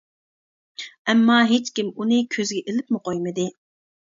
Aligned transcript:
ئەمما 1.13 1.35
ھېچكىم 1.53 1.93
ئۇنى 1.99 2.19
كۆزگە 2.37 2.63
ئىلىپمۇ 2.73 3.03
قويمىدى. 3.11 3.47